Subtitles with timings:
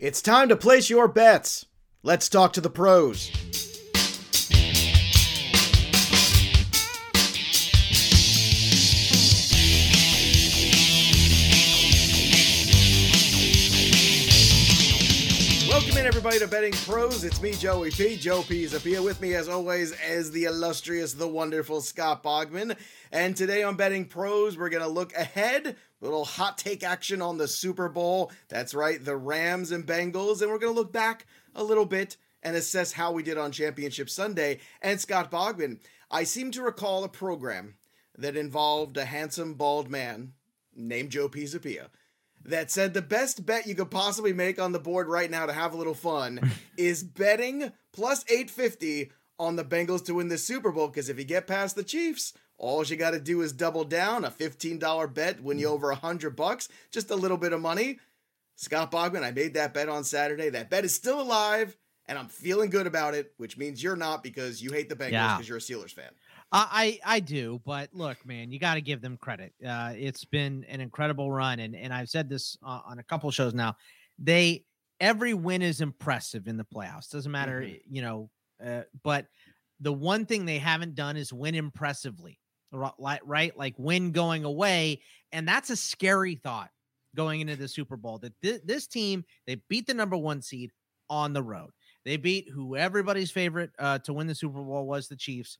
[0.00, 1.66] It's time to place your bets.
[2.02, 3.49] Let's talk to the pros.
[16.20, 17.24] Everybody, to Betting Pros.
[17.24, 18.14] It's me, Joey P.
[18.14, 19.02] Joe Pisapia.
[19.02, 22.76] With me, as always, as the illustrious, the wonderful Scott Bogman.
[23.10, 25.74] And today on Betting Pros, we're going to look ahead, a
[26.04, 28.30] little hot take action on the Super Bowl.
[28.50, 30.42] That's right, the Rams and Bengals.
[30.42, 31.24] And we're going to look back
[31.54, 34.60] a little bit and assess how we did on Championship Sunday.
[34.82, 35.78] And Scott Bogman,
[36.10, 37.76] I seem to recall a program
[38.18, 40.34] that involved a handsome, bald man
[40.76, 41.46] named Joe P.
[42.44, 45.52] That said the best bet you could possibly make on the board right now to
[45.52, 46.40] have a little fun
[46.76, 51.24] is betting plus 850 on the Bengals to win the Super Bowl because if you
[51.24, 55.42] get past the Chiefs, all you got to do is double down a $15 bet,
[55.42, 57.98] win you over a 100 bucks, just a little bit of money.
[58.56, 60.50] Scott Bogman, I made that bet on Saturday.
[60.50, 61.76] That bet is still alive
[62.06, 65.36] and I'm feeling good about it, which means you're not because you hate the Bengals
[65.38, 65.48] because Yeah.
[65.48, 66.10] you're a Steelers fan.
[66.52, 69.54] I I do, but look, man, you got to give them credit.
[69.64, 73.30] Uh, it's been an incredible run, and and I've said this uh, on a couple
[73.30, 73.76] shows now.
[74.18, 74.66] They
[74.98, 77.10] every win is impressive in the playoffs.
[77.10, 77.80] Doesn't matter, Mhm.
[77.88, 78.30] you know.
[78.62, 79.28] Uh, but
[79.78, 82.38] the one thing they haven't done is win impressively,
[82.72, 86.70] ri- right, like win going away, and that's a scary thought
[87.14, 88.18] going into the Super Bowl.
[88.18, 90.72] That thi- this team they beat the number one seed
[91.08, 91.70] on the road.
[92.04, 95.58] They beat who everybody's favorite uh, to win the Super Bowl was the Chiefs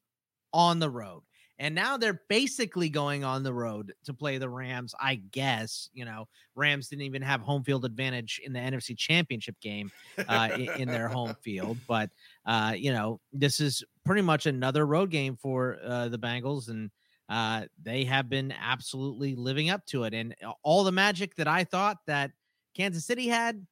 [0.52, 1.22] on the road.
[1.58, 4.94] And now they're basically going on the road to play the Rams.
[4.98, 9.60] I guess, you know, Rams didn't even have home field advantage in the NFC championship
[9.60, 9.90] game
[10.26, 11.78] uh, i- in their home field.
[11.86, 12.10] But,
[12.46, 16.68] uh, you know, this is pretty much another road game for uh, the Bengals.
[16.70, 16.90] And
[17.28, 20.14] uh, they have been absolutely living up to it.
[20.14, 22.32] And all the magic that I thought that
[22.74, 23.66] Kansas City had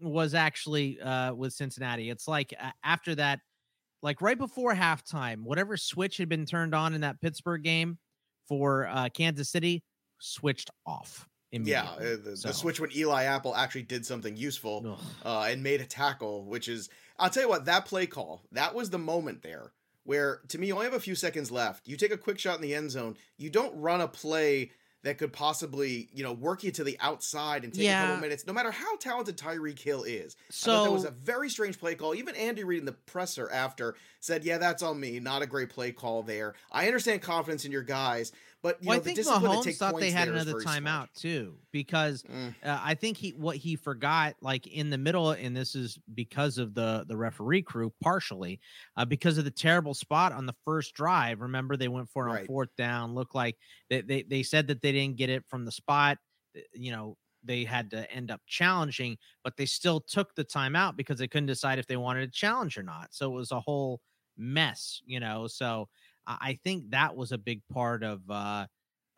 [0.00, 2.10] was actually uh, with Cincinnati.
[2.10, 3.40] It's like uh, after that
[4.02, 7.98] like right before halftime, whatever switch had been turned on in that Pittsburgh game
[8.48, 9.82] for uh, Kansas City
[10.18, 11.28] switched off.
[11.52, 14.82] Yeah, uh, the, So- the switch when Eli Apple actually did something useful.
[15.24, 18.74] Uh, and made a tackle, which is, I'll tell you what, that play call, that
[18.74, 19.72] was the moment there
[20.04, 21.86] where, to me, you only have a few seconds left.
[21.86, 23.16] You take a quick shot in the end zone.
[23.36, 24.72] You don't run a play
[25.04, 28.46] that could possibly, you know, work you to the outside and take a couple minutes,
[28.46, 30.36] no matter how talented Tyreek Hill is.
[30.48, 32.14] I thought that was a very strange play call.
[32.14, 35.20] Even Andy Reid in the presser after said, "Yeah, that's on me.
[35.20, 38.96] Not a great play call there." I understand confidence in your guys, but you well,
[38.96, 40.94] know I think the discipline to Mahomes take thought they had another very smart.
[40.94, 42.54] timeout too because Mm.
[42.64, 46.58] uh, I think he what he forgot like in the middle, and this is because
[46.58, 48.60] of the the referee crew partially
[48.96, 51.40] uh, because of the terrible spot on the first drive.
[51.40, 52.46] Remember they went for it on Right.
[52.46, 53.14] fourth down.
[53.14, 53.56] Looked like
[53.88, 56.18] they, they they said that they didn't get it from the spot.
[56.72, 61.18] You know they had to end up challenging, but they still took the timeout because
[61.18, 63.12] they couldn't decide if they wanted to challenge or not.
[63.14, 64.00] So it was a whole
[64.36, 65.46] mess, you know.
[65.46, 65.88] So
[66.26, 68.66] I think that was a big part of uh,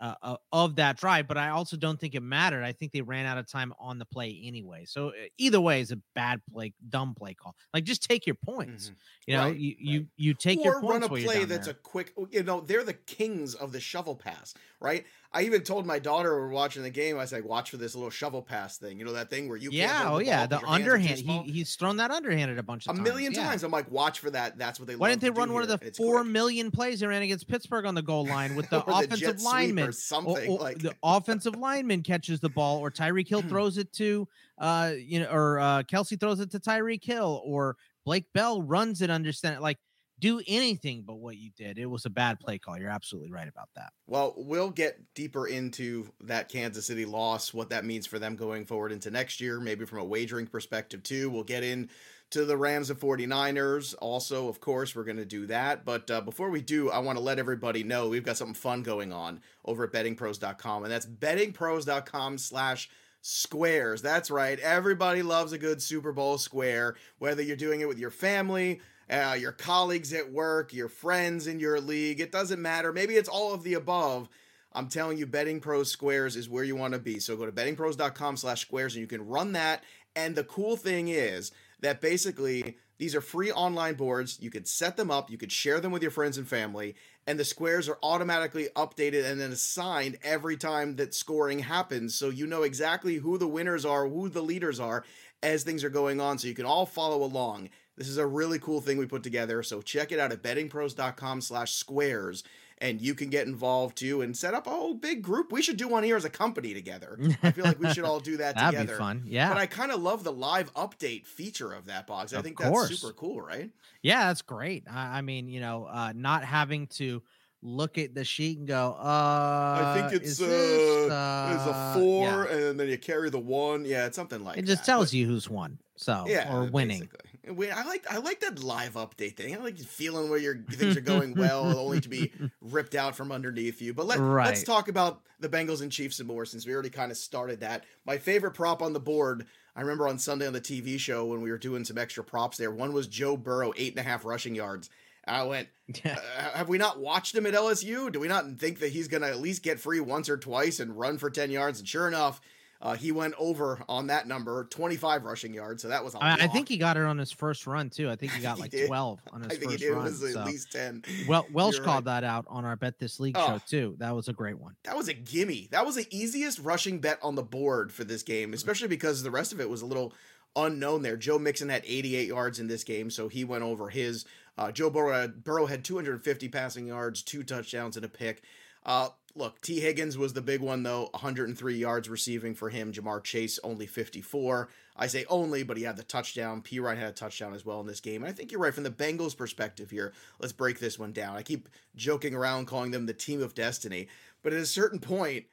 [0.01, 2.65] uh, uh, of that drive, but I also don't think it mattered.
[2.65, 4.85] I think they ran out of time on the play anyway.
[4.87, 7.55] So uh, either way is a bad play, dumb play call.
[7.73, 8.91] Like just take your points.
[8.91, 8.97] Mhm.
[9.27, 10.09] You know, Right, you you right.
[10.17, 11.73] you take or your points run a play that's there.
[11.73, 15.85] a quick you know they're the kings of the shovel pass right i even told
[15.85, 18.41] my daughter we were watching the game i was like watch for this little shovel
[18.41, 20.97] pass thing you know that thing where you yeah, oh the yeah, the 'cause your
[20.97, 21.47] hands are too underhand.
[21.47, 23.09] He he's thrown that underhanded a bunch a of times.
[23.09, 23.45] million yeah.
[23.49, 25.63] times i'm like watch for that that's what they like Why didn't they run one
[25.63, 28.83] of the four million plays they ran against Pittsburgh on the goal line with the
[28.85, 29.89] offensive sweep lineman?
[29.89, 33.77] or something or- or like the offensive lineman catches the ball, or Tyreek Hill throws
[33.79, 34.29] it to,
[34.59, 39.03] uh, you know, or uh, Kelce throws it to Tyreek Hill, or Blake Bell runs
[39.03, 39.11] it.
[39.11, 39.79] Understand, it like,
[40.21, 41.79] do anything but what you did.
[41.79, 42.79] It was a bad play call.
[42.79, 43.93] You're absolutely right about that.
[44.07, 48.65] Well, we'll get deeper into that Kansas City loss, what that means for them going
[48.65, 51.31] forward into next year, maybe from a wagering perspective too.
[51.31, 51.91] We'll get in
[52.31, 53.95] to the Rams and 49ers.
[54.01, 55.85] Also, of course, we're going to do that.
[55.85, 58.83] But uh, before we do, I want to let everybody know we've got something fun
[58.83, 62.89] going on over at bettingpros.com, and that's bettingpros.com slash
[63.27, 64.03] squares.
[64.03, 64.59] That's right.
[64.61, 69.35] Everybody loves a good Super Bowl square, whether you're doing it with your family, uh,
[69.41, 72.21] your colleagues at work, your friends in your league.
[72.21, 72.93] It doesn't matter.
[72.93, 74.29] Maybe it's all of the above.
[74.75, 77.19] I'm telling you, Betting Pros Squares is where you want to be.
[77.19, 79.85] So go to bettingpros.com slash squares and you can run that.
[80.15, 81.51] And the cool thing is
[81.81, 84.39] that basically these are free online boards.
[84.39, 86.95] You could set them up, you could share them with your friends and family,
[87.27, 92.15] and the squares are automatically updated and then assigned every time that scoring happens.
[92.15, 95.05] So you know exactly who the winners are, who the leaders are
[95.43, 96.39] as things are going on.
[96.39, 97.71] So you can all follow along.
[97.97, 99.63] This is a really cool thing we put together.
[99.63, 102.43] So check it out at bettingpros.com slash squares
[102.79, 105.53] and you can get involved too and set up a whole big group.
[105.53, 107.19] We should do one here as a company together.
[107.43, 108.95] I feel like we should all do that That'd together.
[108.95, 109.23] be fun.
[109.27, 109.49] Yeah.
[109.49, 112.33] But I kind of love the live update feature of that box.
[112.33, 112.89] I Of think course.
[112.89, 113.71] that's super cool, right?
[114.03, 114.85] Yeah, that's great.
[114.91, 117.23] I, I mean, you know, uh, not having to
[117.63, 121.71] look at the sheet and go, uh, I think is it's this, uh, it's a
[121.75, 122.57] uh, four, yeah.
[122.69, 123.87] and then you carry the one.
[123.87, 124.87] Yeah, it's something like It just that.
[124.93, 127.01] tells But- you who's won, so yeah, or winning.
[127.01, 127.31] basically.
[127.53, 129.55] We, I like I like that live update thing.
[129.55, 133.33] I like feeling where your things are going well, only to be ripped out from
[133.33, 133.93] underneath you.
[133.93, 137.11] But let, let's talk about the Bengals and Chiefs some more, since we already kind
[137.11, 137.85] of started that.
[138.07, 139.47] My favorite prop on the board.
[139.77, 142.57] I remember on Sunday on the TV show when we were doing some extra props
[142.57, 142.71] there.
[142.71, 144.89] One was Joe Burrow, eight and a half rushing yards.
[145.27, 145.69] I went,
[146.05, 146.15] uh,
[146.55, 148.13] have we not watched him at LSU?
[148.13, 150.81] Do we not think that he's going to at least get free once or twice
[150.81, 151.81] and run for 10 yards?
[151.81, 152.41] And sure enough,
[152.85, 155.83] uh, he went over on that number, 25 rushing yards.
[155.83, 158.09] So that was a I, I think he got it on his first run too.
[158.11, 158.87] I think he got He like did.
[158.87, 160.05] twelve on his I think first it run.
[160.05, 160.45] was at so.
[160.45, 161.03] least 10.
[161.27, 162.21] Well, Welsh You're called right.
[162.21, 163.47] that out on our Bet This League Oh.
[163.47, 163.97] show too.
[163.99, 164.77] That was a great one.
[164.85, 165.69] That was a gimme.
[165.73, 168.55] That was the easiest rushing bet on the board for this game, Mm.
[168.55, 170.13] especially because the rest of it was a little
[170.55, 171.17] unknown there.
[171.17, 174.25] Joe Mixon had 88 yards in this game, so he went over his.
[174.57, 178.43] Uh, Joe Burrow Burrow had 250 passing yards, two touchdowns, and a pick.
[178.85, 182.93] Uh, look, Tee Higgins was the big one, though 103 yards receiving for him.
[182.93, 184.69] Ja'Marr Chase only 54.
[184.97, 186.63] I say only, but he had the touchdown.
[186.63, 188.23] Perine had a touchdown as well in this game.
[188.23, 190.13] And I think you're right from the Bengals' perspective here.
[190.39, 191.37] Let's break this one down.
[191.37, 194.09] I keep joking around calling them the team of destiny,
[194.43, 195.47] but at a certain point,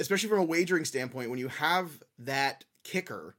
[0.00, 3.36] especially from a wagering standpoint, when you have that kicker,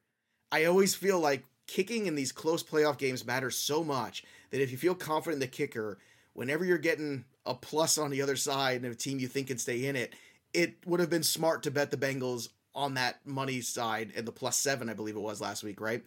[0.52, 4.72] I always feel like kicking in these close playoff games matters so much that if
[4.72, 6.00] you feel confident in the kicker,
[6.34, 9.58] whenever you're getting a plus on the other side and a team you think can
[9.58, 10.14] stay in it,
[10.54, 14.32] it would have been smart to bet the Bengals on that money side and the
[14.32, 16.04] plus seven, I believe it was last week, right?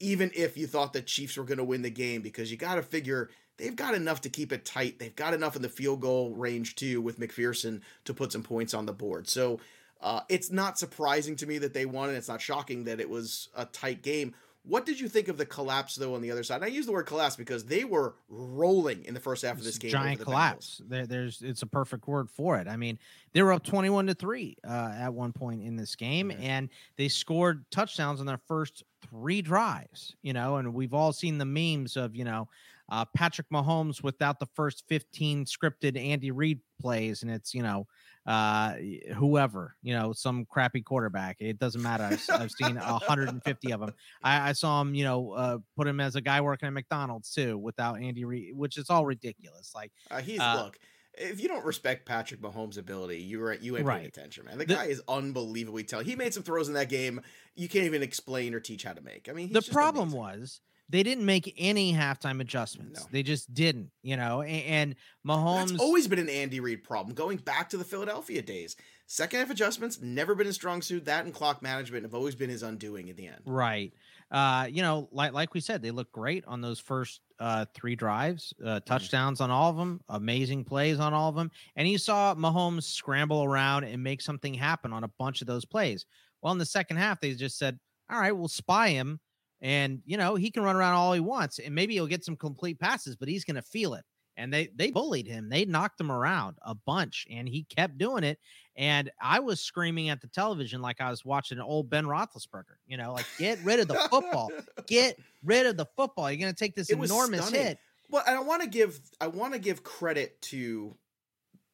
[0.00, 2.76] Even if you thought the Chiefs were going to win the game, because you got
[2.76, 3.30] to figure
[3.60, 4.98] they've got enough to keep it tight.
[4.98, 8.74] They've got enough in the field goal range too with McPherson to put some points
[8.74, 9.28] on the board.
[9.28, 9.60] So
[10.00, 13.10] uh, it's not surprising to me that they won, and it's not shocking that it
[13.10, 14.34] was a tight game.
[14.62, 16.56] What did you think of the collapse though on the other side?
[16.56, 19.64] And I use the word collapse because they were rolling in the first half of
[19.64, 19.90] this game.
[19.90, 20.82] giant the collapse.
[20.86, 22.68] There, there's it's a perfect word for it.
[22.68, 22.98] I mean,
[23.32, 26.40] they were up 21 to 3 uh, at one point in this game Mhm.
[26.40, 31.38] and they scored touchdowns on their first three drives, you know, and we've all seen
[31.38, 32.46] the memes of, you know,
[32.90, 37.86] uh, Patrick Mahomes without the first 15 scripted Andy Reid plays and it's, you know,
[38.26, 38.74] uh
[39.16, 43.92] whoever you know some crappy quarterback it doesn't matter i've, I've seen 150 of them
[44.22, 47.32] I, I saw him you know uh put him as a guy working at mcdonald's
[47.32, 50.78] too without andy reid which is all ridiculous like Uh, he's Uh, look.
[51.14, 53.96] If you don't respect Patrick Mahomes' ability, you are you ain't Right.
[53.96, 54.58] paying attention, man.
[54.58, 56.08] The, The- guy is unbelievably talented.
[56.08, 57.20] He made some throws in that game
[57.56, 59.28] you can't even explain or teach how to make.
[59.28, 60.20] I mean, he's the problem amazing.
[60.20, 63.00] was they didn't make any halftime adjustments.
[63.00, 63.06] No.
[63.12, 64.42] They just didn't, you know.
[64.42, 64.94] And, and
[65.26, 68.76] Mahomes, That's always been an Andy Reid problem, going back to the Philadelphia days.
[69.06, 71.04] Second half adjustments never been his strong suit.
[71.04, 73.40] That and clock management have always been his undoing in the end.
[73.46, 73.92] right?
[74.32, 77.96] Uh, you know, like like we said, they look great on those first uh, three
[77.96, 78.68] drives, Mm-hmm.
[78.68, 82.34] uh, touchdowns on all of them, amazing plays on all of them, and you saw
[82.36, 86.06] Mahomes scramble around and make something happen on a bunch of those plays.
[86.42, 87.78] Well, in the second half, they just said,
[88.08, 89.18] "All right, we'll spy him."
[89.62, 92.36] And you know he can run around all he wants, and maybe he'll get some
[92.36, 94.04] complete passes, but he's going to feel it.
[94.36, 95.50] And they they bullied him.
[95.50, 98.38] They knocked him around a bunch, and he kept doing it.
[98.76, 102.76] And I was screaming at the television like I was watching an old Ben Roethlisberger.
[102.86, 104.50] You know, like get rid of the football,
[104.86, 106.30] get rid of the football.
[106.30, 107.66] You're going to take this It enormous stunning.
[107.66, 107.78] hit.
[108.08, 110.96] Well, and I want to give I want to give credit to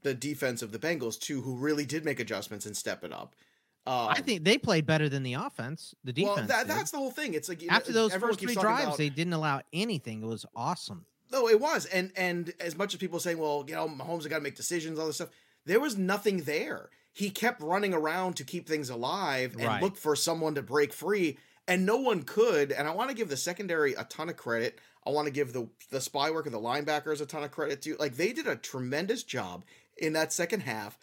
[0.03, 3.37] the defense of the Bengals too, who really did make adjustments and step it up.
[3.87, 5.95] Um, I think they played better than the offense.
[6.05, 6.37] The defense.
[6.37, 7.35] well, that, that's the whole thing.
[7.35, 10.23] It's like know, after those first three drives, about- they didn't allow anything.
[10.23, 11.07] It was awesome.
[11.33, 14.27] No, it was, and and as much as people saying, well, you know, Mahomes has
[14.29, 15.31] got to make decisions, all this stuff.
[15.65, 16.91] There was nothing there.
[17.13, 19.83] He kept running around to keep things alive and Right.
[19.83, 22.71] look for someone to break free, and no one could.
[22.71, 24.79] And I want to give the secondary a ton of credit.
[25.07, 27.83] I want to give the the spy work of the linebackers a ton of credit
[27.83, 27.97] too.
[27.99, 29.65] Like they did a tremendous job
[29.97, 30.99] in that second half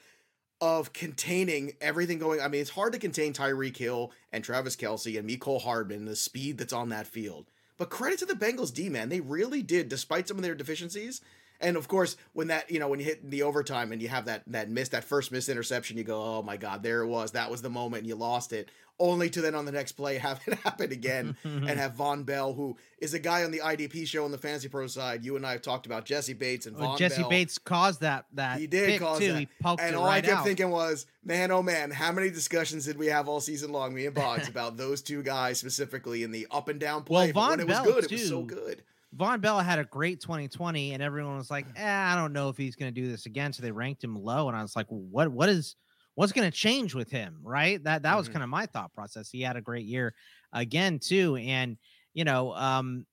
[0.63, 2.39] of containing everything going.
[2.39, 6.15] I mean, it's hard to contain Tyreek Hill and Travis Kelce and Mecole Hardman, the
[6.15, 7.47] speed that's on that field.
[7.77, 11.19] But credit to the Bengals D man, they really did, despite some of their deficiencies.
[11.63, 14.25] And of course, when that you know when you hit the overtime and you have
[14.25, 17.31] that that miss that first miss interception, you go, oh my god, there it was.
[17.31, 18.69] That was the moment, and you lost it.
[18.99, 22.53] Only to then on the next play have it happen again and have Vonn Bell,
[22.53, 25.25] who is a guy on the IDP show on the Fantasy Pro side.
[25.25, 27.29] You and I have talked about Jessie Bates and Well, Vonn Jesse Bell.
[27.29, 29.31] Bates caused that that He did cause too.
[29.33, 29.39] that.
[29.39, 30.45] He poked And it all right I kept out.
[30.45, 34.05] thinking was, man, oh man, how many discussions did we have all season long, me
[34.05, 37.31] and Boggs, about those two guys specifically in the up and down play?
[37.31, 38.83] Well, but when Vonn it was Bell, good, it was so good.
[39.15, 42.57] Vonn Bell had a great 2020, and everyone was like, eh, "I don't know if
[42.57, 44.89] he's going to do this again." So they ranked him low, and I was like,
[44.89, 45.29] well, "What?
[45.31, 45.75] What is?
[46.15, 47.83] What's going to change with him?" Right?
[47.83, 48.33] That that was Mhm.
[48.33, 49.29] kind of my thought process.
[49.29, 50.15] He had a great year
[50.51, 51.77] again too, and
[52.13, 53.05] you know, um,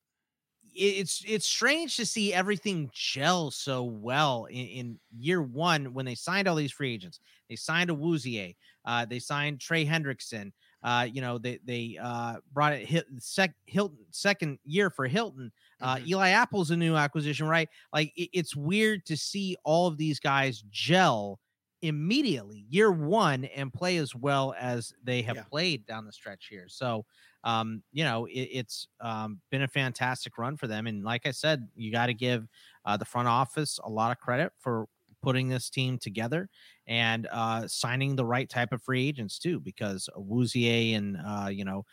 [0.75, 6.07] it- it's it's strange to see everything gel so well in, in year one when
[6.07, 7.21] they signed all these free agents.
[7.49, 10.53] They signed Awuzie, uh, they signed Trey Hendrickson.
[10.83, 15.53] Uh, you know, they they uh, brought it hit sec, Hilton second year for Hilton.
[15.81, 16.07] Uh, Mhm.
[16.07, 17.69] Eli Apple's a new acquisition, right?
[17.93, 21.41] Like it- it's weird to see all of these guys gel
[21.83, 25.45] immediately year one and play as well as they have Yeah.
[25.49, 26.69] played down the stretch here.
[26.69, 27.07] So,
[27.43, 30.87] um, you know, it, it's um, been a fantastic run for them.
[30.87, 32.47] And like I said, you got to give
[32.85, 34.89] uh, the front office a lot of credit for
[35.23, 36.49] putting this team together
[36.87, 41.65] and uh, signing the right type of free agents too, because Awuzie and uh, you
[41.65, 41.85] know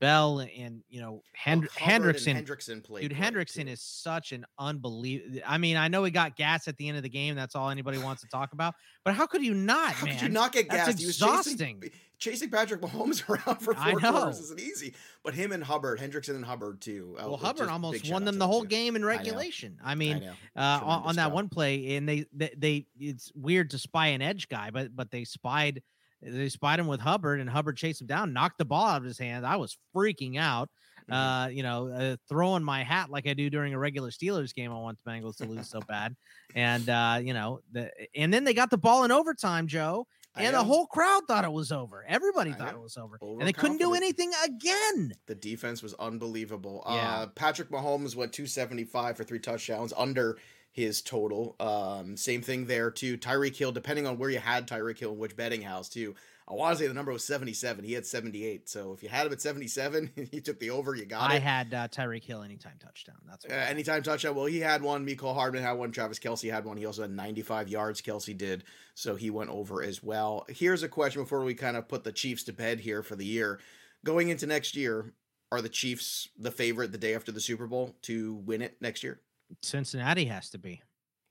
[0.00, 2.34] Bell and you know Hend- Well, Hendrickson.
[2.42, 3.02] Hendrickson played.
[3.08, 3.72] Dude, Hendrickson too.
[3.72, 5.40] is such an unbelievable.
[5.46, 7.34] I mean, I know he got gas at the end of the game.
[7.34, 8.74] That's all anybody wants to talk about.
[9.04, 10.14] But how could you not, How man?
[10.14, 10.98] could you not get That's gassed?
[11.00, 11.90] He was chasing, exhausting.
[12.18, 14.94] chasing Patrick Mahomes around for four quarters isn't easy.
[15.22, 17.14] But him and Hubbard, Hendrickson and Hubbard too.
[17.18, 18.68] uh, well, Hubbard almost won them the whole too.
[18.68, 19.78] game in regulation.
[19.84, 20.32] I I mean, know.
[20.56, 24.22] uh, on, on that one play, and they, they they it's weird to spy an
[24.22, 25.82] edge guy, but but they spied
[26.22, 29.04] they spied him with Hubbard, and Hubbard chased him down, knocked the ball out of
[29.04, 29.46] his hand.
[29.46, 30.70] I was freaking out.
[31.10, 31.14] Mhm.
[31.46, 34.72] Uh, you know, uh, throwing my hat like I do during a regular Steelers game.
[34.72, 36.16] I want the Bengals to lose so bad,
[36.54, 40.54] and uh, you know, the and then they got the ball in overtime, Joe, and
[40.54, 42.06] the whole crowd thought it was over.
[42.08, 42.78] Everybody I thought know.
[42.78, 45.12] it was over, and they couldn't do anything again.
[45.26, 46.82] The defense was unbelievable.
[46.86, 46.94] Yeah.
[46.94, 50.38] Uh, Patrick Mahomes went 275 for three touchdowns under
[50.74, 51.54] his total.
[51.60, 53.16] Um, same thing there too.
[53.16, 56.16] Tyreek Hill, depending on where you had Tyreek Hill and which betting house too.
[56.48, 57.84] I want to say the number was 77.
[57.84, 58.68] He had 78.
[58.68, 60.96] So if you had him at 77, you took the over.
[60.96, 61.36] You got I it.
[61.36, 63.16] I had uh, Tyreek Hill anytime touchdown.
[63.24, 64.34] That's Uh, anytime touchdown.
[64.34, 65.06] Well, he had one.
[65.06, 65.92] Mecole Hardman had one.
[65.92, 66.76] Travis Kelce had one.
[66.76, 68.02] He also had 95 yards.
[68.02, 68.64] Kelce did.
[68.96, 70.44] So he went over as well.
[70.48, 73.24] Here's a question before we kind of put the Chiefs to bed here for the
[73.24, 73.60] year.
[74.04, 75.14] Going into next year,
[75.52, 79.04] are the Chiefs the favorite the day after the Super Bowl to win it next
[79.04, 79.20] year?
[79.62, 80.82] Cincinnati has to be.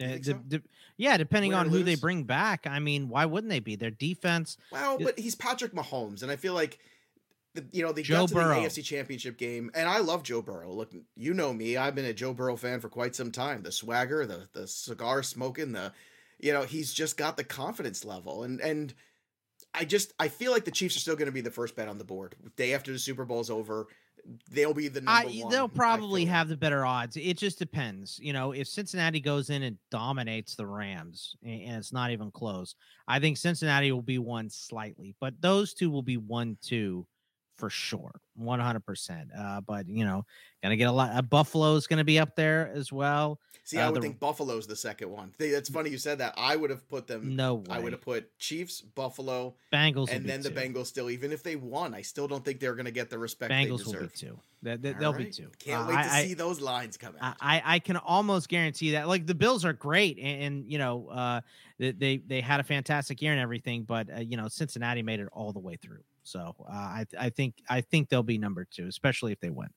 [0.01, 0.33] Uh, de- so?
[0.33, 0.61] de-
[0.97, 2.65] yeah, depending Win on who they bring back.
[2.67, 3.75] I mean, why wouldn't they be?
[3.75, 4.57] Their defense.
[4.71, 6.79] Well, but he's Patrick Mahomes, and I feel like.
[7.55, 8.61] The, you know, they Joe got to Burrow.
[8.61, 10.71] the AFC Championship game, and I love Joe Burrow.
[10.73, 13.61] Look, you know me; I've been a Joe Burrow fan for quite some time.
[13.61, 15.93] The swagger, the the cigar smoking, the
[16.39, 18.93] you know, he's just got the confidence level, and and
[19.73, 21.87] I just I feel like the Chiefs are still going to be the first bet
[21.87, 22.35] on the board.
[22.57, 23.87] Day after the Super Bowl's over,
[24.51, 25.51] they'll be the number I, one.
[25.51, 27.17] they'll probably have the better odds.
[27.17, 28.19] It just depends.
[28.21, 32.75] You know, if Cincinnati goes in and dominates the Rams, and it's not even close,
[33.07, 37.05] I think Cincinnati will be one slightly, but those two will be one two
[37.63, 39.29] for sure, one hundred percent.
[39.33, 40.25] Uh, but you know,
[40.61, 41.15] gonna get a lot.
[41.15, 43.39] Uh, Buffalo's gonna be up there as well.
[43.63, 45.31] See, I uh, would the- think Buffalo's the second one.
[45.37, 46.33] They, that's funny you said that.
[46.35, 47.37] I would have put them.
[47.37, 47.65] No way.
[47.69, 50.55] I would have put Chiefs, Buffalo, Bengals and then the two.
[50.55, 50.87] Bengals.
[50.87, 53.51] Still, even if they won, I still don't think they're going to get the respect
[53.51, 54.37] they Bengals will be two.
[54.61, 55.49] They, they, will be two.
[55.59, 57.35] Can't Uh, wait to I- I- see those lines come I, out.
[57.39, 59.07] I I can almost guarantee that.
[59.07, 61.39] Like the Bills are great, and, and you know, uh,
[61.77, 65.21] they, they they had a fantastic year and everything, but uh, you know, Cincinnati made
[65.21, 66.03] it all the way through.
[66.23, 69.69] So uh, I I think I think they'll be number two, especially if they win.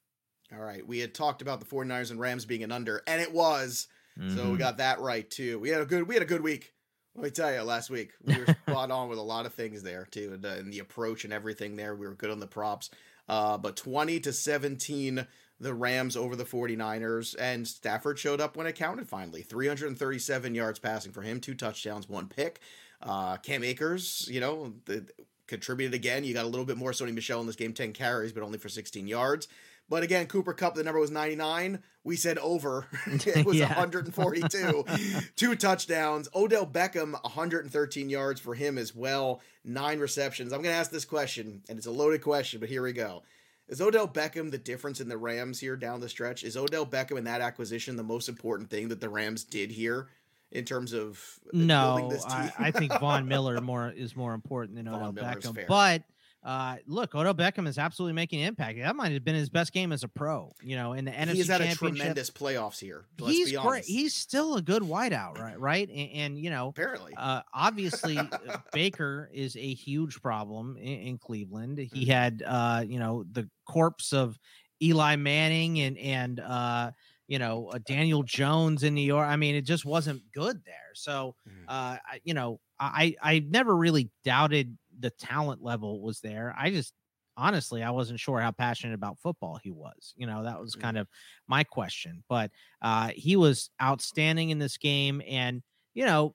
[0.52, 3.32] All right, we had talked about the 49ers and Rams being an under, and it
[3.32, 3.88] was.
[4.26, 4.58] So we Mhm.
[4.58, 5.58] got that right too.
[5.58, 6.74] We had a good we had a good week.
[7.14, 9.82] Let me tell you, last week we were spot on with a lot of things
[9.82, 11.94] there too, and, uh, and the approach and everything there.
[11.96, 12.90] We were good on the props.
[13.28, 15.26] Uh, but 20 to 17,
[15.58, 19.42] the Rams over the 49ers, and Stafford showed up when it counted finally.
[19.42, 22.60] 337 yards passing for him, two touchdowns, one pick.
[23.00, 25.08] Uh, Cam Akers, you know, the,
[25.46, 26.24] contributed again.
[26.24, 28.58] You got a little bit more Sony Michel in this game, 10 carries, but only
[28.58, 29.48] for 16 yards.
[29.88, 31.80] But again, Cooper Kupp, the number was 99.
[32.02, 32.86] We said over.
[33.06, 33.68] it was Yeah.
[33.68, 34.84] 142.
[35.36, 36.28] Two touchdowns.
[36.34, 39.40] Odell Beckham, 113 yards for him as well.
[39.64, 40.52] Nine receptions.
[40.52, 43.22] I'm going to ask this question, and it's a loaded question, but here we go.
[43.68, 46.44] Is Odell Beckham the difference in the Rams here down the stretch?
[46.44, 50.08] Is Odell Beckham and that acquisition the most important thing that the Rams did here
[50.52, 52.10] in terms of No?
[52.26, 55.66] I, I think Von Miller more is more important than Odell Beckham.
[55.66, 56.02] But
[56.44, 58.78] uh, look, Odell Beckham is absolutely making an impact.
[58.78, 60.52] That might have been his best game as a pro.
[60.62, 63.06] You know, in the NFC he has had a tremendous playoffs here.
[63.18, 63.66] Let's he's be great.
[63.66, 63.88] honest.
[63.88, 65.58] He's still a good wideout, right?
[65.58, 67.14] Right, and, and you know, apparently.
[67.16, 71.78] uh, obviously uh, Baker is a huge problem in, in Cleveland.
[71.78, 72.08] He Mhm.
[72.08, 74.38] had, uh, you know, the corpse of
[74.80, 76.92] Eli Manning and and uh,
[77.28, 79.26] you know uh, Daniel Jones in New York.
[79.28, 80.92] I mean, it just wasn't good there.
[80.94, 81.68] So, Mhm.
[81.68, 86.54] uh, I, you know, I I never really doubted the talent level was there.
[86.56, 86.94] I just
[87.36, 90.14] honestly, I wasn't sure how passionate about football he was.
[90.16, 90.76] You know, that was Mhm.
[90.76, 91.08] kind of
[91.46, 92.24] my question.
[92.28, 95.62] But uh, he was outstanding in this game, and
[95.94, 96.34] you know,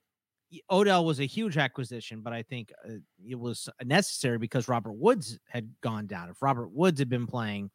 [0.70, 2.96] Odell was a huge acquisition, but I think uh,
[3.26, 6.30] it was necessary because Robert Woods had gone down.
[6.30, 7.72] If Robert Woods had been playing,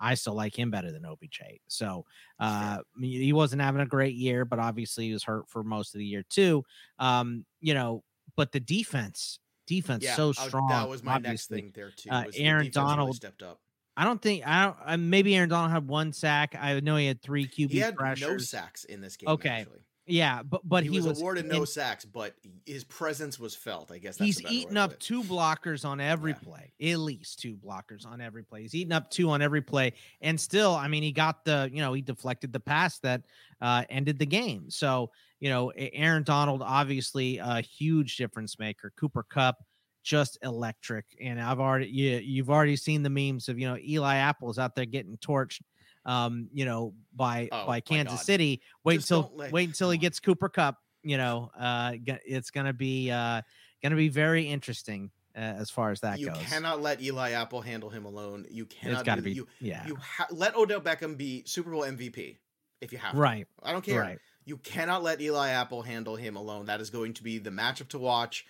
[0.00, 1.40] I still like him better than OBJ.
[1.68, 2.04] So
[2.38, 5.94] uh, he he wasn't having a great year, but obviously he was hurt for most
[5.94, 6.64] of the year too.
[6.98, 8.04] Um, you know,
[8.36, 10.68] but the defense, defense, Yeah, so strong.
[10.68, 12.10] that was my next thing there too.
[12.10, 13.60] Uh, Aaron defense really Donald- stepped up.
[13.96, 14.76] I don't think I don't.
[14.86, 16.54] Uh, maybe Aaron Donald had one sack.
[16.56, 19.28] I know he had three QB He had no sacks in this game.
[19.28, 19.80] Okay, actually.
[20.08, 22.34] Yeah, but but he, he, was, awarded no sacks, but
[22.64, 23.92] his presence was felt.
[23.92, 26.38] I guess that's He's the better way eaten up two blockers on every Yeah.
[26.38, 28.62] play, at least two blockers on every play.
[28.62, 31.82] He's eaten up two on every play, and still, I mean, he got the you
[31.82, 33.22] know he deflected the pass that
[33.60, 34.70] uh, ended the game.
[34.70, 35.10] So
[35.40, 38.92] you know, Aaron Donald obviously a huge difference maker.
[38.98, 39.56] Cooper Kupp
[40.02, 44.16] just electric, and I've already you, you've already seen the memes of you know Eli
[44.16, 45.60] Apple's out there getting torched.
[46.08, 48.62] Um, you know, by Oh, by Kansas City.
[48.82, 50.76] Wait Just until let- wait until he gets Cooper Kupp.
[51.02, 51.92] You know, uh,
[52.24, 53.42] it's gonna be uh,
[53.82, 56.40] gonna be very interesting uh, as far as that you goes.
[56.40, 58.46] You cannot let Eli Apple handle him alone.
[58.50, 58.94] You cannot.
[58.94, 61.82] it's got to do- be You, yeah, you ha- let Odell Beckham be Super Bowl
[61.82, 62.38] MVP
[62.80, 63.12] if you have.
[63.12, 63.18] to.
[63.18, 64.00] right, I don't care.
[64.00, 64.18] right.
[64.46, 66.66] You cannot let Eli Apple handle him alone.
[66.66, 68.46] That is going to be the matchup to watch.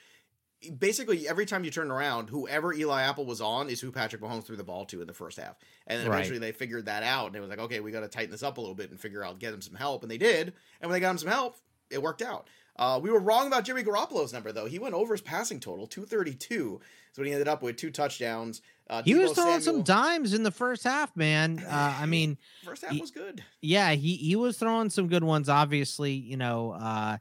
[0.79, 4.45] Basically, every time you turn around, whoever Eli Apple was on is who Patrick Mahomes
[4.45, 5.57] threw the ball to in the first half.
[5.87, 6.17] And then Right.
[6.19, 7.29] eventually they figured that out.
[7.29, 8.99] And it was like, okay, we got to tighten this up a little bit and
[9.01, 10.03] figure out, get him some help.
[10.03, 10.49] And they did.
[10.81, 11.57] And when they got him some help,
[11.91, 12.49] it worked out.
[12.75, 14.67] Uh, we were wrong about Jimmy Garoppolo's number, though.
[14.67, 16.81] He went over his passing total, 232.
[17.13, 18.61] So he ended up with two touchdowns.
[18.91, 21.65] Uh, He was throwing some dimes in the first half, man.
[21.65, 23.45] Uh, I mean, First half he- was good.
[23.61, 25.49] yeah, he he was throwing some good ones.
[25.49, 27.19] Obviously, you know, uh,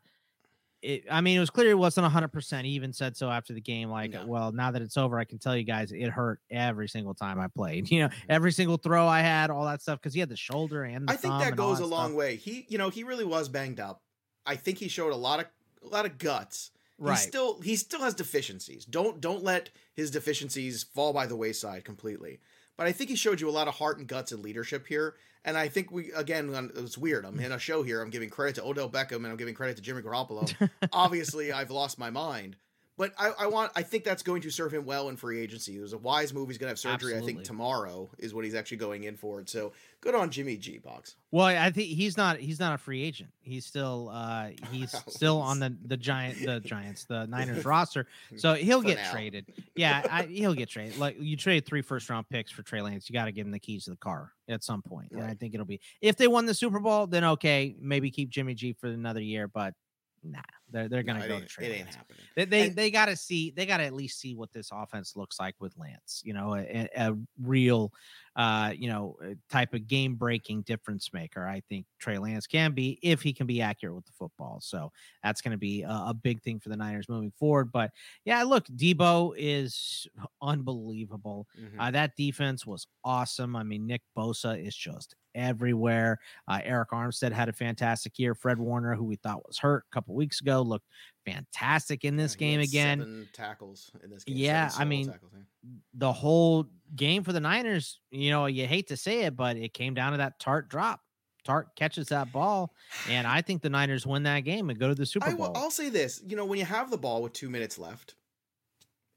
[0.81, 2.65] it, I mean, it was clear it wasn't hundred percent.
[2.65, 3.89] He even said so after the game.
[3.89, 4.25] Like, No.
[4.27, 7.39] well, now that it's over, I can tell you guys, it hurt every single time
[7.39, 7.89] I played.
[7.97, 8.25] You know, mm-hmm.
[8.31, 11.13] every single throw I had, all that stuff, because he had the shoulder and the
[11.13, 11.89] I think that goes a stuff.
[11.89, 12.35] long way.
[12.35, 14.03] He, you know, he really was banged up.
[14.45, 15.47] I think he showed a lot of
[15.83, 16.71] a lot of guts.
[16.99, 17.13] Right.
[17.13, 18.85] He still he still has deficiencies.
[18.85, 22.39] Don't don't let his deficiencies fall by the wayside completely.
[22.77, 25.15] But I think he showed you a lot of heart and guts and leadership here.
[25.43, 27.25] And I think we again, it's weird.
[27.25, 28.01] I'm in a show here.
[28.01, 30.69] I'm giving credit to Odell Beckham and I'm giving credit to Jimmy Garoppolo.
[30.93, 32.55] Obviously, I've lost my mind.
[32.97, 35.77] But I, I want I think that's going to serve him well in free agency.
[35.77, 36.49] It was a wise move.
[36.49, 39.49] He's gonna have surgery, I think, tomorrow is what he's actually going in for it.
[39.49, 41.15] So good on Jimmy G Box.
[41.29, 43.29] Well, I think he's not he's not a free agent.
[43.41, 48.07] He's still uh he's still on the the giant the Giants, the Niners roster.
[48.35, 49.11] So he'll For get now.
[49.11, 49.45] traded.
[49.75, 50.97] Yeah, I, he'll get traded.
[50.97, 53.51] Like you trade three first round picks for Trey Lance, you got to give him
[53.51, 55.11] the keys to the car at some point.
[55.11, 58.29] And I think it'll be if they won the Super Bowl, then okay, maybe keep
[58.29, 59.75] Jimmy G for another year, but
[60.23, 60.39] nah,
[60.71, 61.95] they're they're gonna No, it go to Trey It ain't Lance.
[61.95, 62.21] happening.
[62.35, 64.69] They they, And- they got to see they got to at least see what this
[64.73, 66.21] offense looks like with Lance.
[66.25, 67.93] You know, a, a real,
[68.35, 71.47] uh, you know, uh, type of game breaking difference maker.
[71.47, 74.59] I think Trey Lance can be if he can be accurate with the football.
[74.61, 74.91] So
[75.23, 77.71] that's going to be a, a big thing for the Niners moving forward.
[77.71, 77.91] But
[78.25, 80.07] yeah, look, Deebo is
[80.41, 81.47] unbelievable.
[81.59, 81.75] Mhm.
[81.79, 83.55] Uh, that defense was awesome.
[83.55, 86.19] I mean, Nick Bosa is just everywhere.
[86.47, 88.33] Uh, Arik Armstead had a fantastic year.
[88.33, 90.87] Fred Warner, who we thought was hurt a couple weeks ago, looked
[91.25, 92.99] fantastic in this Yeah, game again.
[92.99, 94.37] Seven tackles in this game.
[94.37, 95.69] Yeah, I mean, tackles, yeah.
[95.95, 99.73] The whole game for the Niners, you know, you hate to say it, but it
[99.73, 101.01] came down to that Tartt drop.
[101.45, 102.73] Tartt catches that ball,
[103.09, 105.47] and I think the Niners win that game and go to the Super I will,
[105.47, 105.57] Bowl.
[105.57, 108.15] I'll say this: you know, when you have the ball with two minutes left,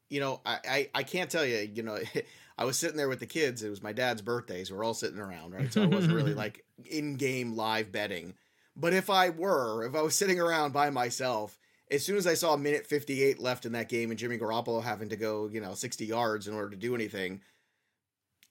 [0.09, 1.59] you know, I, I, I can't tell you.
[1.59, 1.99] You know,
[2.59, 3.63] I was sitting there with the kids.
[3.63, 5.73] It was my dad's birthday, so we're all sitting around, right?
[5.73, 8.35] So I wasn't really like in-game live betting.
[8.81, 11.59] But if I were, if I was sitting around by myself,
[11.91, 14.83] as soon as I saw a minute fifty-eight left in that game and Jimmy Garoppolo
[14.83, 17.43] having to go, you know, sixty yards in order to do anything,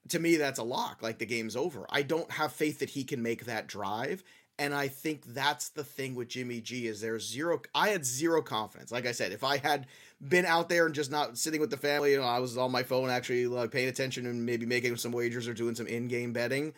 [0.10, 1.02] to me that's a lock.
[1.02, 1.88] Like the game's over.
[1.90, 4.24] I don't have faith that he can make that drive.
[4.60, 7.62] And I think that's the thing with Jimmy G is there's zero.
[7.74, 8.92] I had zero confidence.
[8.92, 9.88] Like I said, if I had
[10.22, 12.70] been out there and just not sitting with the family, you know, I was on
[12.70, 16.34] my phone actually like paying attention and maybe making some wagers or doing some in-game
[16.34, 16.74] betting.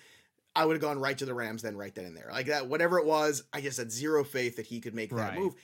[0.56, 2.30] I would have gone right to the Rams then right then and there.
[2.32, 5.36] Like that, whatever it was, I just had zero faith that he could make that
[5.38, 5.56] move.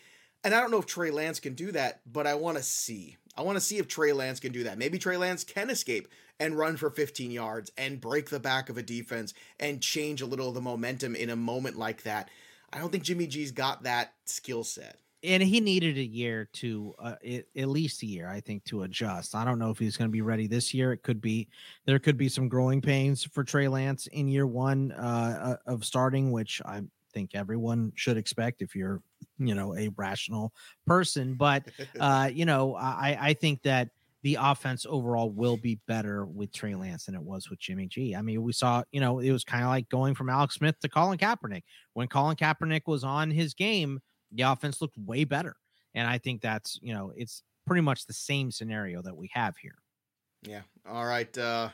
[0.43, 3.17] And I don't know if Trey Lance can do that, but I want to see.
[3.36, 4.78] I want to see if Trey Lance can do that.
[4.78, 6.08] Maybe Trey Lance can escape
[6.39, 10.26] and run for 15 yards and break the back of a defense and change a
[10.26, 12.30] little of the momentum in a moment like that.
[12.71, 14.97] I don't think Jimmy G's got that skill set.
[15.23, 18.84] And he needed a year to uh, at, at least a year i think to
[18.84, 21.47] adjust i don't know if he's going to be ready this year it could be
[21.86, 25.84] there could be some growing pains for trey lance in year one uh, uh, of
[25.84, 26.82] starting which i
[27.13, 29.01] think everyone should expect if you're
[29.39, 30.53] you know a rational
[30.86, 31.63] person but
[31.99, 33.89] uh you know i i think that
[34.23, 38.15] the offense overall will be better with Trey Lance than it was with Jimmy G.
[38.15, 40.77] I mean, we saw, you know, it was kind of like going from Alex Smith
[40.82, 41.62] to Colin Kaepernick.
[41.93, 45.55] When Colin Kaepernick was on his game, the offense looked way better.
[45.93, 49.57] And I think that's, you know, it's pretty much the same scenario that we have
[49.57, 49.77] here.
[50.43, 50.61] Yeah.
[50.87, 51.35] All right.
[51.37, 51.69] Uh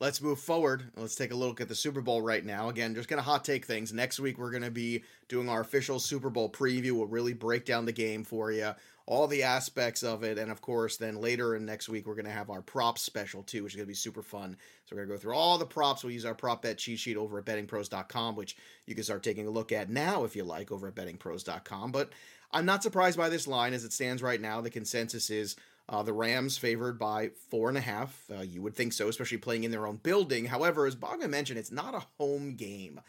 [0.00, 0.84] let's move forward.
[0.96, 2.68] Let's take a look at the Super Bowl right now.
[2.68, 3.92] Again, just gonna hot take things.
[3.92, 6.92] Next week we're gonna be doing our official Super Bowl preview.
[6.92, 8.72] We'll really break down the game for you,
[9.06, 12.30] all the aspects of it, and of course, then later in next week we're gonna
[12.30, 14.56] have our props special too, which is gonna be super fun.
[14.86, 16.02] So we're gonna go through all the props.
[16.02, 19.46] We'll use our prop bet cheat sheet over at bettingpros.com, which you can start taking
[19.46, 21.92] a look at now if you like over at bettingpros.com.
[21.92, 22.10] But
[22.50, 24.60] I'm not surprised by this line as it stands right now.
[24.60, 25.56] The consensus is
[25.88, 28.24] uh, the Rams favored by four and a half.
[28.34, 30.46] Uh, you would think so, especially playing in their own building.
[30.46, 33.00] However, as Bogman mentioned, it's not a home game.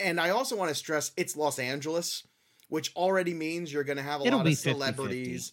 [0.00, 2.26] And I also want to stress it's Los Angeles,
[2.68, 5.52] which already means you're going to have a It'll lot of celebrities.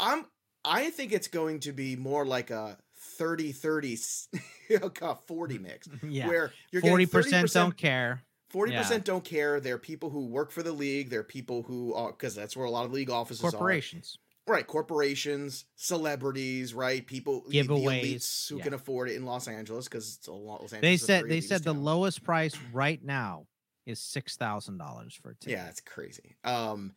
[0.00, 0.26] I'm
[0.64, 2.76] I think it's going to be more like a
[3.16, 3.96] 30 30
[5.26, 6.26] 40 mix Yeah.
[6.28, 8.22] where you're Forty getting percent don't care.
[8.50, 8.82] Forty Yeah.
[8.82, 9.60] percent don't care.
[9.60, 11.10] They're people who work for the league.
[11.10, 13.50] They're people who are because that's where a lot of league offices are.
[13.50, 14.16] Corporations.
[14.18, 14.54] are.
[14.54, 17.06] Right, corporations, celebrities, right?
[17.06, 18.64] People, Giveaways, elites who yeah.
[18.64, 20.62] can afford it in Los Angeles because it's a lot.
[20.62, 20.80] Los Angeles.
[20.80, 23.46] They said they said the lowest price right now
[23.88, 25.58] is six thousand dollars for a ticket.
[25.58, 26.36] Yeah, it's crazy.
[26.44, 26.94] Um,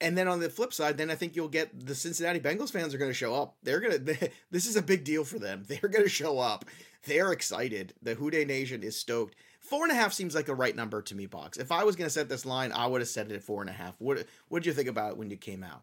[0.00, 2.92] and then on the flip side, then I think you'll get the Cincinnati Bengals fans
[2.92, 3.56] are going to show up.
[3.62, 4.30] They're going to.
[4.50, 5.64] This is a big deal for them.
[5.66, 6.64] They're going to show up.
[7.04, 7.94] They're excited.
[8.02, 9.36] The Who Dey Nation is stoked.
[9.60, 11.58] Four and a half seems like the right number to me, Box.
[11.58, 13.62] If I was going to set this line, I would have set it at four
[13.62, 13.94] and a half.
[13.98, 15.82] What What did you think about it when you came out?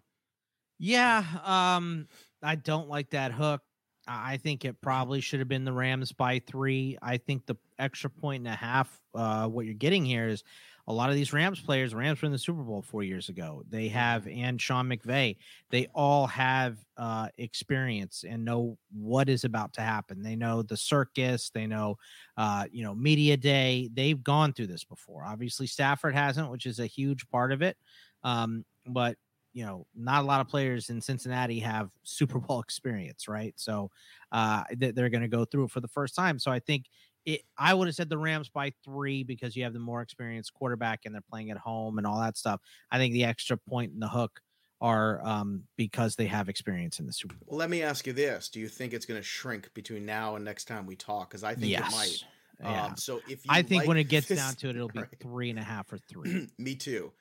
[0.79, 2.07] Yeah, um,
[2.41, 3.61] I don't like that hook.
[4.07, 6.97] I think it probably should have been the Rams by three.
[7.01, 10.43] I think the extra point and a half, uh, what you're getting here is
[10.87, 13.63] a lot of these Rams players, Rams were in the Super Bowl four years ago.
[13.69, 15.37] They have, and Sean McVay,
[15.69, 20.21] they all have uh, experience and know what is about to happen.
[20.21, 21.97] They know the circus, they know,
[22.35, 23.89] uh, you know, media day.
[23.93, 25.23] They've gone through this before.
[25.23, 27.77] Obviously, Stafford hasn't, which is a huge part of it.
[28.23, 29.17] Um, but
[29.53, 33.53] you know, not a lot of players in Cincinnati have Super Bowl experience, right?
[33.55, 33.91] So
[34.31, 36.39] uh, they- they're going to go through it for the first time.
[36.39, 36.85] So I think
[37.25, 37.41] it.
[37.57, 41.01] I would have said the Rams by three because you have the more experienced quarterback
[41.05, 42.59] and they're playing at home and all that stuff.
[42.91, 44.41] I think the extra point and the hook
[44.81, 47.45] are um, because they have experience in the Super Bowl.
[47.51, 50.35] Well, let me ask you this: Do you think it's going to shrink between now
[50.35, 51.29] and next time we talk?
[51.29, 52.23] Because I think it might.
[52.61, 52.85] Yeah.
[52.87, 54.99] Um, so if you I think when it gets this- down to it, it'll be
[54.99, 55.09] Right.
[55.21, 56.49] three and a half or three.
[56.57, 57.13] Me too.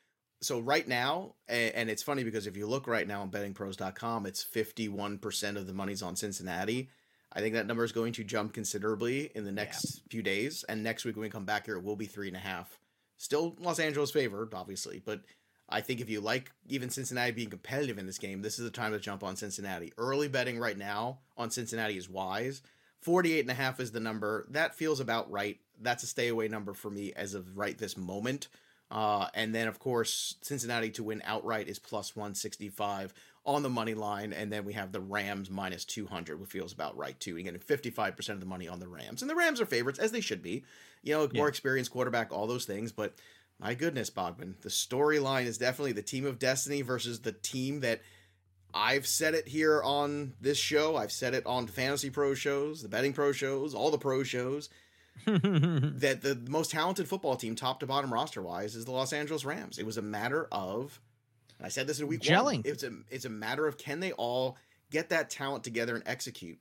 [0.42, 4.44] So right now, and, it's funny because if you look right now on bettingpros.com, it's
[4.44, 6.90] 51% of the money's on Cincinnati.
[7.32, 10.64] I think that number is going to jump considerably in the next few days.
[10.68, 12.76] And next week when we come back here, it will be three and a half.
[13.18, 15.20] Still Los Angeles favored, obviously, but
[15.68, 18.70] I think if you like even Cincinnati being competitive in this game, this is the
[18.70, 19.92] time to jump on Cincinnati.
[19.96, 22.62] Early betting right now on Cincinnati is wise.
[23.00, 24.46] 48 and a half is the number.
[24.50, 25.58] That feels about right.
[25.80, 28.48] That's a stay away number for me as of right this moment.
[28.92, 33.14] Uh, and then, of course, Cincinnati to win outright is plus 165
[33.46, 34.34] on the money line.
[34.34, 37.38] And then we have the Rams minus 200, which feels about right, too.
[37.38, 39.22] You're getting 55% of the money on the Rams.
[39.22, 40.64] And the Rams are favorites, as they should be.
[41.02, 41.48] You know, more Yeah.
[41.48, 42.92] experienced quarterback, all those things.
[42.92, 43.14] But
[43.58, 48.02] my goodness, Bogman, the storyline is definitely the team of destiny versus the team that
[48.74, 50.96] I've said it here on this show.
[50.96, 54.68] I've said it on Fantasy Pro shows, the Betting Pro shows, all the pro shows
[55.26, 59.44] that the most talented football team, top to bottom roster wise, is the Los Angeles
[59.44, 59.78] Rams.
[59.78, 61.00] It was a matter of,
[61.58, 62.28] and I said this in a week one.
[62.28, 62.66] Gelling.
[62.66, 64.56] It's a it's a matter of can they all
[64.90, 66.58] get that talent together and execute.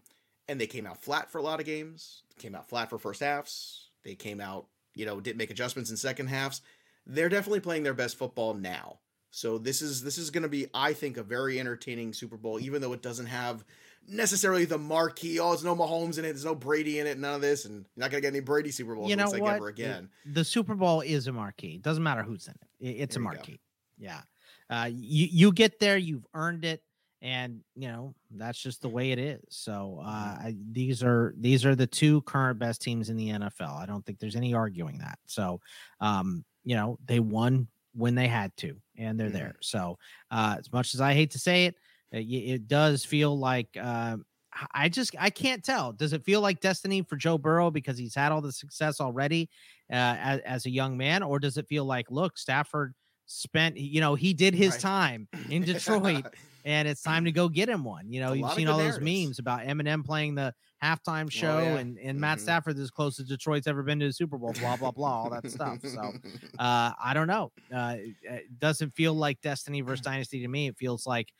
[0.47, 2.23] And they came out flat for a lot of games.
[2.39, 3.89] Came out flat for first halves.
[4.03, 6.61] They came out, you know, didn't make adjustments in second halves.
[7.05, 8.99] They're definitely playing their best football now.
[9.31, 12.59] So this is this is going to be, I think, a very entertaining Super Bowl,
[12.59, 13.63] even though it doesn't have
[14.07, 15.39] necessarily the marquee.
[15.39, 16.29] Oh, there's no Mahomes in it.
[16.29, 17.17] There's no Brady in it.
[17.19, 19.09] None of this, and you're not going to get any Brady Super Bowls.
[19.09, 19.55] you know like what?
[19.55, 20.09] ever again.
[20.25, 21.75] the Super Bowl is a marquee.
[21.75, 22.95] It doesn't matter who's in it.
[22.99, 23.59] It's There a marquee.
[23.97, 24.21] Yeah.
[24.69, 26.81] Uh, you you get there, you've earned it,
[27.21, 29.41] and you know that's just the way it is.
[29.49, 30.47] So uh, Mm-hmm.
[30.47, 33.81] I, these are these are the two current best teams in the NFL.
[33.81, 35.19] I don't think there's any arguing that.
[35.27, 35.59] So
[35.99, 39.33] um, you know they won when they had to, and they're Mhm.
[39.33, 39.55] there.
[39.61, 39.97] So
[40.31, 41.75] uh, as much as I hate to say it,
[42.11, 43.75] it, it does feel like.
[43.77, 44.25] Um,
[44.73, 45.93] I just I can't tell.
[45.93, 49.49] Does it feel like destiny for Joe Burrow because he's had all the success already
[49.89, 52.93] uh, as, as a young man, or does it feel like look Stafford
[53.27, 54.81] spent you know he did his Right.
[54.81, 56.25] time in Detroit
[56.65, 58.11] and it's time to go get him one.
[58.11, 59.27] You know you've seen all those narratives.
[59.27, 61.77] memes about Eminem playing the halftime show yeah.
[61.77, 62.41] and and Matt Mhm.
[62.41, 64.51] Stafford is close as Detroit's ever been to the Super Bowl.
[64.59, 65.77] Blah blah blah all that stuff.
[65.85, 66.11] So
[66.59, 67.53] uh, I don't know.
[67.73, 70.67] Uh, it doesn't feel like Destiny versus Dynasty to me.
[70.67, 71.31] It feels like,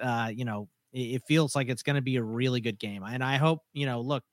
[0.00, 3.02] uh, you know, it, feels like it's going to be a really good game.
[3.02, 4.24] And I hope, you know, look,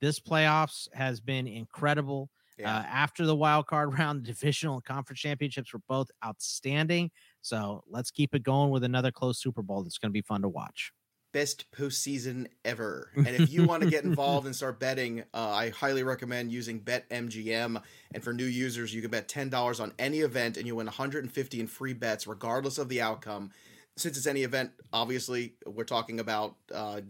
[0.00, 2.30] this playoffs has been incredible.
[2.58, 2.76] Yeah.
[2.76, 7.10] Uh, after the wild card round, the divisional and conference championships were both outstanding.
[7.40, 10.42] So let's keep it going with another close Super Bowl that's going to be fun
[10.42, 10.92] to watch.
[11.32, 13.10] Best postseason ever.
[13.16, 16.78] And if you want to get involved and start betting, uh, I highly recommend using
[16.78, 17.82] BetMGM.
[18.12, 21.60] And for new users, you can bet $10 on any event and you win 150
[21.60, 23.50] in free bets, regardless of the outcome.
[23.96, 27.02] Since it's any event, obviously, we're talking about uh,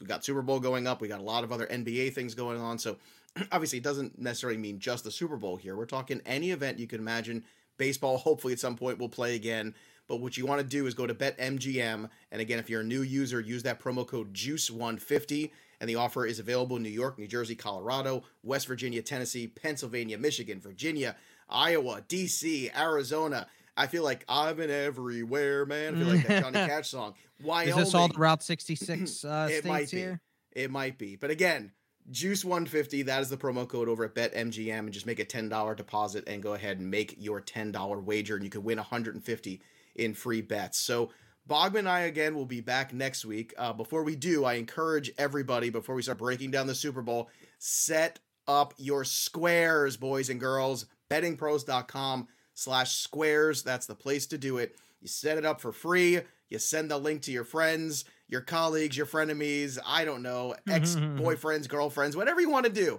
[0.00, 1.00] we got Super Bowl going up.
[1.00, 2.78] We got a lot of other NBA things going on.
[2.78, 2.96] So
[3.52, 5.76] obviously, it doesn't necessarily mean just the Super Bowl here.
[5.76, 7.44] We're talking any event you can imagine.
[7.78, 9.74] Baseball, hopefully, at some point, will play again.
[10.08, 12.08] But what you want to do is go to BetMGM.
[12.30, 15.50] And again, if you're a new user, use that promo code JUICE150.
[15.80, 20.16] And the offer is available in New York, New Jersey, Colorado, West Virginia, Tennessee, Pennsylvania,
[20.16, 21.16] Michigan, Virginia,
[21.50, 23.46] Iowa, DC, Arizona.
[23.76, 25.96] I feel like I've been everywhere, man.
[25.96, 27.14] I feel like that Johnny Cash song.
[27.42, 27.68] Wyoming.
[27.78, 29.98] Is this all the Route 66 uh, it might be.
[29.98, 30.20] here?
[30.52, 31.16] It might be.
[31.16, 31.72] But again,
[32.10, 35.76] Juice 150, that is the promo code over at BetMGM and just make a $10
[35.76, 39.60] deposit and go ahead and make your $10 wager and you can win 150
[39.96, 40.78] in free bets.
[40.78, 41.10] So
[41.48, 43.52] Bogman and I again will be back next week.
[43.58, 47.28] Uh, before we do, I encourage everybody before we start breaking down the Super Bowl,
[47.58, 50.86] set up your squares, boys and girls.
[51.10, 53.62] Bettingpros.com slash squares.
[53.62, 54.74] That's the place to do it.
[55.00, 56.20] You set it up for free.
[56.48, 60.96] You send the link to your friends, your colleagues, your frenemies, I don't know, ex
[60.96, 62.98] boyfriends, girlfriends, whatever you want to do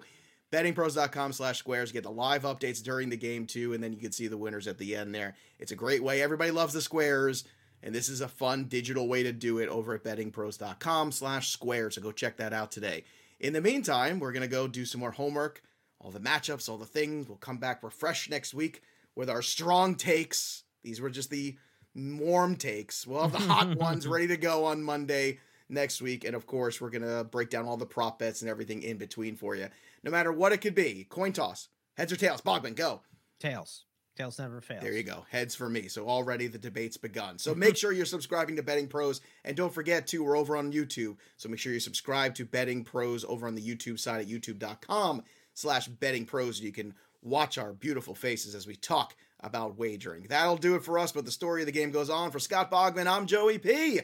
[0.51, 1.91] bettingpros.com slash squares.
[1.91, 4.67] Get the live updates during the game too and then you can see the winners
[4.67, 5.35] at the end there.
[5.59, 6.21] It's a great way.
[6.21, 7.43] Everybody loves the squares
[7.83, 11.95] and this is a fun digital way to do it over at bettingpros.com slash squares
[11.95, 13.03] so go check that out today.
[13.39, 15.61] In the meantime we're going to go do some more homework
[15.99, 17.27] all the matchups all the things.
[17.27, 18.81] We'll come back refreshed next week
[19.17, 21.57] with our strong takes these were just the
[21.95, 26.35] warm takes we'll have the hot ones ready to go on monday next week and
[26.35, 29.35] of course we're going to break down all the prop bets and everything in between
[29.35, 29.67] for you
[30.07, 31.05] no matter what it could be.
[31.09, 32.41] Coin toss, heads or tails.
[32.41, 33.01] Bogman, go.
[33.39, 33.83] Tails.
[34.15, 34.81] Tails never fails.
[34.81, 35.25] There you go.
[35.29, 35.89] Heads for me.
[35.89, 37.37] So already the debate's begun.
[37.37, 39.21] So make sure you're subscribing to Betting Pros.
[39.43, 41.17] And don't forget, too, we're over on YouTube.
[41.35, 45.23] So make sure you subscribe to Betting Pros over on the YouTube side at youtube.com
[45.53, 46.61] slash betting pros.
[46.61, 50.25] You can watch our beautiful faces as we talk about wagering.
[50.29, 52.31] That'll do it for us, but the story of the game goes on.
[52.31, 54.01] For Scott Bogman, I'm Joey P.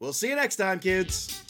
[0.00, 1.40] We'll see you next time, kids.